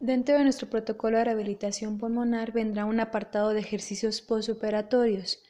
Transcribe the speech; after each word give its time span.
Dentro 0.00 0.36
de 0.36 0.44
nuestro 0.44 0.70
protocolo 0.70 1.18
de 1.18 1.24
rehabilitación 1.24 1.98
pulmonar 1.98 2.52
vendrá 2.52 2.84
un 2.84 3.00
apartado 3.00 3.50
de 3.50 3.60
ejercicios 3.60 4.22
postoperatorios 4.22 5.42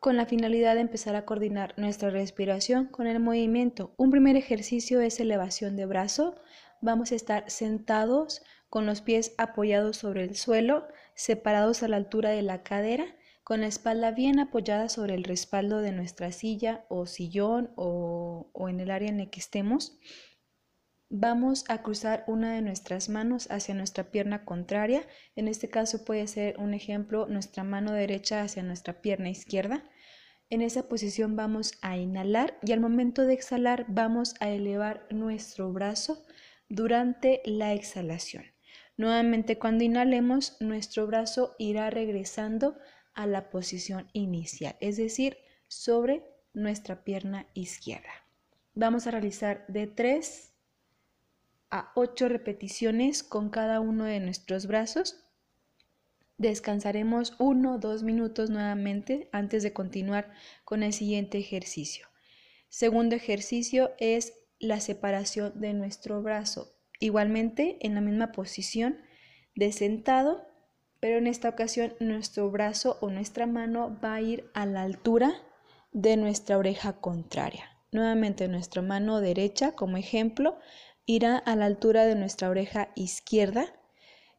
con 0.00 0.16
la 0.16 0.26
finalidad 0.26 0.74
de 0.74 0.80
empezar 0.82 1.14
a 1.16 1.24
coordinar 1.24 1.74
nuestra 1.76 2.10
respiración 2.10 2.86
con 2.86 3.06
el 3.06 3.20
movimiento. 3.20 3.92
Un 3.96 4.10
primer 4.10 4.36
ejercicio 4.36 5.00
es 5.00 5.20
elevación 5.20 5.76
de 5.76 5.86
brazo. 5.86 6.36
Vamos 6.80 7.12
a 7.12 7.16
estar 7.16 7.50
sentados 7.50 8.42
con 8.68 8.86
los 8.86 9.02
pies 9.02 9.34
apoyados 9.36 9.96
sobre 9.96 10.24
el 10.24 10.36
suelo, 10.36 10.86
separados 11.14 11.82
a 11.82 11.88
la 11.88 11.96
altura 11.96 12.30
de 12.30 12.42
la 12.42 12.62
cadera, 12.62 13.06
con 13.46 13.60
la 13.60 13.68
espalda 13.68 14.10
bien 14.10 14.40
apoyada 14.40 14.88
sobre 14.88 15.14
el 15.14 15.22
respaldo 15.22 15.80
de 15.80 15.92
nuestra 15.92 16.32
silla 16.32 16.84
o 16.88 17.06
sillón 17.06 17.70
o, 17.76 18.50
en 18.68 18.80
el 18.80 18.90
área 18.90 19.08
en 19.08 19.24
que 19.30 19.38
estemos. 19.38 20.00
Vamos 21.10 21.64
a 21.68 21.80
cruzar 21.80 22.24
una 22.26 22.52
de 22.52 22.60
nuestras 22.60 23.08
manos 23.08 23.48
hacia 23.52 23.76
nuestra 23.76 24.10
pierna 24.10 24.44
contraria. 24.44 25.06
En 25.36 25.46
este 25.46 25.70
caso 25.70 26.04
puede 26.04 26.26
ser 26.26 26.58
un 26.58 26.74
ejemplo 26.74 27.28
nuestra 27.28 27.62
mano 27.62 27.92
derecha 27.92 28.42
hacia 28.42 28.64
nuestra 28.64 29.00
pierna 29.00 29.30
izquierda. 29.30 29.84
En 30.50 30.60
esa 30.60 30.88
posición 30.88 31.36
vamos 31.36 31.74
a 31.82 31.96
inhalar 31.96 32.58
y 32.64 32.72
al 32.72 32.80
momento 32.80 33.26
de 33.26 33.34
exhalar 33.34 33.86
vamos 33.86 34.34
a 34.40 34.48
elevar 34.48 35.06
nuestro 35.10 35.72
brazo 35.72 36.26
durante 36.68 37.42
la 37.44 37.74
exhalación. 37.74 38.42
Nuevamente 38.96 39.56
cuando 39.56 39.84
inhalemos 39.84 40.56
nuestro 40.58 41.06
brazo 41.06 41.54
irá 41.60 41.90
regresando 41.90 42.76
a 43.16 43.26
la 43.26 43.50
posición 43.50 44.08
inicial, 44.12 44.76
es 44.80 44.96
decir, 44.96 45.38
sobre 45.66 46.22
nuestra 46.52 47.02
pierna 47.02 47.46
izquierda. 47.54 48.12
Vamos 48.74 49.06
a 49.06 49.10
realizar 49.10 49.64
de 49.66 49.86
3 49.86 50.52
a 51.70 51.90
8 51.96 52.28
repeticiones 52.28 53.24
con 53.24 53.50
cada 53.50 53.80
uno 53.80 54.04
de 54.04 54.20
nuestros 54.20 54.66
brazos. 54.66 55.24
Descansaremos 56.38 57.34
1 57.38 57.74
o 57.74 57.78
2 57.78 58.02
minutos 58.02 58.50
nuevamente 58.50 59.28
antes 59.32 59.62
de 59.62 59.72
continuar 59.72 60.32
con 60.64 60.82
el 60.82 60.92
siguiente 60.92 61.38
ejercicio. 61.38 62.06
Segundo 62.68 63.16
ejercicio 63.16 63.92
es 63.98 64.34
la 64.58 64.80
separación 64.80 65.58
de 65.58 65.72
nuestro 65.72 66.22
brazo. 66.22 66.76
Igualmente 67.00 67.78
en 67.80 67.94
la 67.94 68.02
misma 68.02 68.32
posición 68.32 68.98
de 69.54 69.72
sentado, 69.72 70.45
pero 71.06 71.18
en 71.18 71.28
esta 71.28 71.48
ocasión 71.48 71.94
nuestro 72.00 72.50
brazo 72.50 72.98
o 73.00 73.10
nuestra 73.10 73.46
mano 73.46 73.96
va 74.04 74.14
a 74.14 74.20
ir 74.20 74.50
a 74.54 74.66
la 74.66 74.82
altura 74.82 75.40
de 75.92 76.16
nuestra 76.16 76.58
oreja 76.58 76.94
contraria. 76.94 77.70
Nuevamente 77.92 78.48
nuestra 78.48 78.82
mano 78.82 79.20
derecha 79.20 79.70
como 79.70 79.98
ejemplo 79.98 80.58
irá 81.04 81.38
a 81.38 81.54
la 81.54 81.66
altura 81.66 82.06
de 82.06 82.16
nuestra 82.16 82.50
oreja 82.50 82.88
izquierda. 82.96 83.72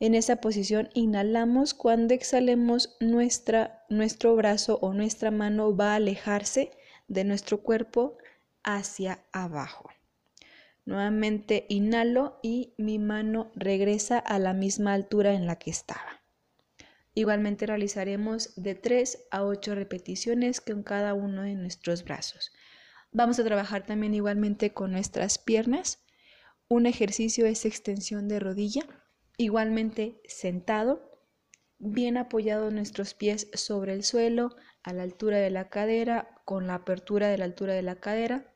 En 0.00 0.14
esa 0.14 0.36
posición 0.36 0.88
inhalamos, 0.94 1.74
cuando 1.74 2.14
exhalemos 2.14 2.96
nuestra, 2.98 3.84
nuestro 3.90 4.34
brazo 4.34 4.78
o 4.80 4.94
nuestra 4.94 5.30
mano 5.30 5.76
va 5.76 5.92
a 5.92 5.96
alejarse 5.96 6.70
de 7.08 7.24
nuestro 7.24 7.62
cuerpo 7.62 8.16
hacia 8.62 9.22
abajo. 9.32 9.90
Nuevamente 10.86 11.66
inhalo 11.68 12.38
y 12.42 12.72
mi 12.78 12.98
mano 12.98 13.52
regresa 13.54 14.18
a 14.18 14.38
la 14.38 14.54
misma 14.54 14.94
altura 14.94 15.34
en 15.34 15.46
la 15.46 15.56
que 15.56 15.70
estaba. 15.70 16.23
Igualmente 17.14 17.66
realizaremos 17.66 18.52
de 18.56 18.74
3 18.74 19.26
a 19.30 19.44
8 19.44 19.74
repeticiones 19.76 20.60
con 20.60 20.82
cada 20.82 21.14
uno 21.14 21.42
de 21.42 21.54
nuestros 21.54 22.02
brazos. 22.02 22.52
Vamos 23.12 23.38
a 23.38 23.44
trabajar 23.44 23.86
también 23.86 24.14
igualmente 24.14 24.72
con 24.72 24.90
nuestras 24.90 25.38
piernas. 25.38 26.04
Un 26.68 26.86
ejercicio 26.86 27.46
es 27.46 27.64
extensión 27.64 28.26
de 28.26 28.40
rodilla, 28.40 28.82
igualmente 29.36 30.20
sentado, 30.26 31.22
bien 31.78 32.16
apoyados 32.16 32.72
nuestros 32.72 33.14
pies 33.14 33.48
sobre 33.54 33.92
el 33.92 34.02
suelo, 34.02 34.56
a 34.82 34.92
la 34.92 35.04
altura 35.04 35.38
de 35.38 35.50
la 35.50 35.68
cadera, 35.68 36.40
con 36.44 36.66
la 36.66 36.74
apertura 36.74 37.28
de 37.28 37.38
la 37.38 37.44
altura 37.44 37.74
de 37.74 37.82
la 37.82 37.96
cadera, 37.96 38.52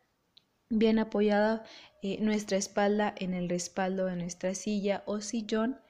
bien 0.69 0.99
apoyada 0.99 1.65
eh, 2.03 2.19
nuestra 2.21 2.59
espalda 2.59 3.15
en 3.17 3.35
el 3.35 3.49
respaldo 3.49 4.07
de 4.07 4.17
nuestra 4.17 4.55
silla 4.55 5.05
o 5.07 5.21
sillón 5.21 5.81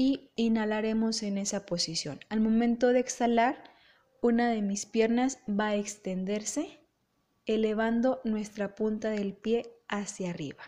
y 0.00 0.30
inhalaremos 0.34 1.22
en 1.22 1.36
esa 1.36 1.66
posición. 1.66 2.20
Al 2.30 2.40
momento 2.40 2.88
de 2.88 3.00
exhalar, 3.00 3.62
una 4.22 4.48
de 4.48 4.62
mis 4.62 4.86
piernas 4.86 5.40
va 5.46 5.66
a 5.66 5.74
extenderse, 5.74 6.80
elevando 7.44 8.22
nuestra 8.24 8.74
punta 8.74 9.10
del 9.10 9.34
pie 9.34 9.76
hacia 9.88 10.30
arriba. 10.30 10.62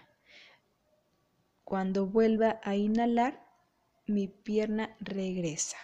Cuando 1.65 2.05
vuelva 2.05 2.61
a 2.63 2.77
inhalar, 2.77 3.43
mi 4.07 4.29
pierna 4.29 4.99
regresa. 5.01 5.79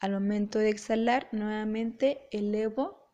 Al 0.00 0.12
momento 0.12 0.58
de 0.58 0.70
exhalar, 0.70 1.28
nuevamente 1.30 2.26
elevo 2.30 3.12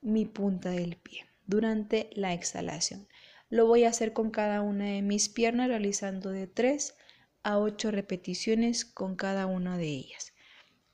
mi 0.00 0.26
punta 0.26 0.70
del 0.70 0.96
pie 0.96 1.26
durante 1.44 2.08
la 2.12 2.34
exhalación. 2.34 3.08
Lo 3.48 3.66
voy 3.66 3.82
a 3.82 3.88
hacer 3.88 4.12
con 4.12 4.30
cada 4.30 4.62
una 4.62 4.84
de 4.84 5.02
mis 5.02 5.28
piernas, 5.28 5.66
realizando 5.66 6.30
de 6.30 6.46
3 6.46 6.94
a 7.44 7.58
8 7.58 7.90
repeticiones 7.90 8.84
con 8.84 9.16
cada 9.16 9.46
una 9.46 9.76
de 9.76 9.88
ellas. 9.88 10.32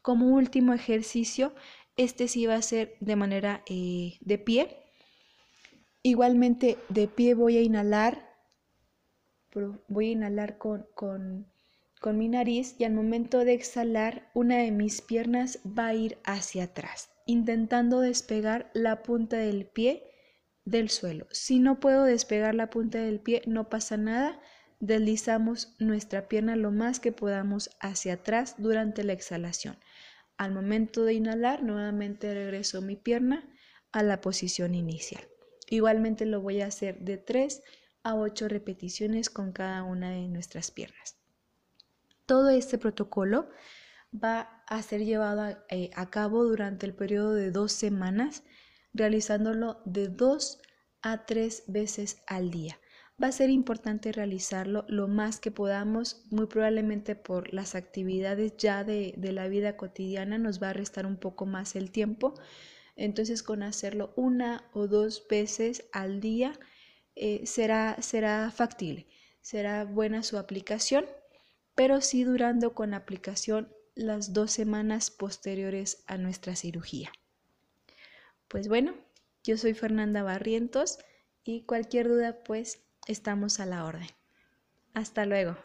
Como 0.02 0.34
último 0.34 0.72
ejercicio, 0.74 1.54
este 1.96 2.28
sí 2.28 2.46
va 2.46 2.54
a 2.54 2.62
ser 2.62 2.96
de 3.00 3.16
manera 3.16 3.62
eh, 3.66 4.18
de 4.20 4.38
pie. 4.38 4.76
Igualmente 6.02 6.78
de 6.88 7.08
pie 7.08 7.34
voy 7.34 7.56
a 7.56 7.62
inhalar 7.62 8.28
voy 9.88 10.08
a 10.08 10.12
inhalar 10.12 10.58
con, 10.58 10.86
con, 10.94 11.46
con 12.00 12.18
mi 12.18 12.28
nariz 12.28 12.74
y 12.78 12.84
al 12.84 12.92
momento 12.92 13.44
de 13.44 13.54
exhalar 13.54 14.30
una 14.34 14.58
de 14.58 14.70
mis 14.70 15.00
piernas 15.00 15.58
va 15.66 15.88
a 15.88 15.94
ir 15.94 16.18
hacia 16.24 16.64
atrás, 16.64 17.10
intentando 17.26 18.00
despegar 18.00 18.70
la 18.74 19.02
punta 19.02 19.36
del 19.36 19.66
pie 19.66 20.04
del 20.64 20.90
suelo. 20.90 21.26
Si 21.30 21.58
no 21.58 21.80
puedo 21.80 22.04
despegar 22.04 22.54
la 22.54 22.70
punta 22.70 22.98
del 22.98 23.20
pie, 23.20 23.42
no 23.46 23.68
pasa 23.68 23.96
nada. 23.96 24.40
Deslizamos 24.80 25.74
nuestra 25.78 26.28
pierna 26.28 26.54
lo 26.54 26.70
más 26.70 27.00
que 27.00 27.12
podamos 27.12 27.70
hacia 27.80 28.14
atrás 28.14 28.54
durante 28.58 29.02
la 29.02 29.12
exhalación. 29.12 29.76
Al 30.36 30.52
momento 30.52 31.04
de 31.04 31.14
inhalar, 31.14 31.62
nuevamente 31.64 32.32
regreso 32.32 32.80
mi 32.80 32.94
pierna 32.94 33.48
a 33.90 34.02
la 34.02 34.20
posición 34.20 34.74
inicial. 34.74 35.24
Igualmente 35.68 36.26
lo 36.26 36.40
voy 36.40 36.60
a 36.60 36.66
hacer 36.66 37.00
de 37.00 37.16
3 37.16 37.62
a 38.04 38.14
8 38.14 38.48
repeticiones 38.48 39.30
con 39.30 39.52
cada 39.52 39.82
una 39.82 40.10
de 40.10 40.28
nuestras 40.28 40.70
piernas. 40.70 41.16
Todo 42.26 42.50
este 42.50 42.78
protocolo 42.78 43.48
va 44.12 44.62
a 44.66 44.82
ser 44.82 45.04
llevado 45.04 45.58
eh, 45.68 45.90
a, 45.94 46.10
cabo 46.10 46.44
durante 46.44 46.86
el 46.86 46.94
periodo 46.94 47.34
de 47.34 47.50
dos 47.50 47.72
semanas, 47.72 48.44
realizándolo 48.92 49.80
de 49.84 50.08
dos 50.08 50.60
a 51.02 51.26
tres 51.26 51.64
veces 51.66 52.22
al 52.26 52.50
día. 52.50 52.78
Va 53.20 53.28
a 53.28 53.32
ser 53.32 53.50
importante 53.50 54.12
realizarlo 54.12 54.84
lo 54.88 55.08
más 55.08 55.40
que 55.40 55.50
podamos, 55.50 56.24
muy 56.30 56.46
probablemente 56.46 57.16
por 57.16 57.52
las 57.52 57.74
actividades 57.74 58.56
ya 58.56 58.84
de, 58.84 59.14
de 59.16 59.32
la 59.32 59.48
vida 59.48 59.76
cotidiana 59.76 60.38
nos 60.38 60.62
va 60.62 60.70
a 60.70 60.72
restar 60.72 61.04
un 61.04 61.16
poco 61.16 61.44
más 61.44 61.74
el 61.74 61.90
tiempo. 61.90 62.34
Entonces 62.94 63.42
con 63.42 63.62
hacerlo 63.62 64.12
una 64.16 64.68
o 64.72 64.86
dos 64.86 65.26
veces 65.28 65.88
al 65.92 66.20
día 66.20 66.58
eh, 67.20 67.46
será, 67.46 68.00
será 68.00 68.52
factible, 68.52 69.08
será 69.40 69.84
buena 69.84 70.22
su 70.22 70.38
aplicación, 70.38 71.04
pero 71.74 72.00
sí 72.00 72.22
durando 72.22 72.74
con 72.74 72.94
aplicación 72.94 73.68
las 73.96 74.32
dos 74.32 74.52
semanas 74.52 75.10
posteriores 75.10 76.04
a 76.06 76.16
nuestra 76.18 76.54
cirugía. 76.54 77.10
Pues 78.46 78.68
bueno, 78.68 78.94
yo 79.42 79.56
soy 79.56 79.74
Fernanda 79.74 80.22
Barrientos 80.22 80.98
y 81.42 81.64
cualquier 81.64 82.06
duda 82.06 82.44
pues 82.44 82.87
estamos 83.08 83.58
a 83.58 83.66
la 83.66 83.84
orden. 83.84 84.06
Hasta 84.94 85.26
luego. 85.26 85.56